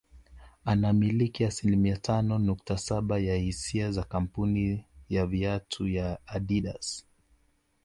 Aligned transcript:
Anamiliki 0.65 1.45
asilimia 1.45 1.97
tano 1.97 2.39
nukta 2.39 2.77
saba 2.77 3.19
ya 3.19 3.35
hisa 3.35 3.91
za 3.91 4.03
kamapuni 4.03 4.85
ya 5.09 5.25
viatu 5.25 5.87
ya 5.87 6.19
Adidas 6.27 7.05